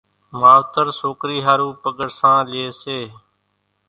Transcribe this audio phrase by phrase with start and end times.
[0.39, 2.99] ماوتر سوڪرِي ۿارُو پڳرسان لئي سي،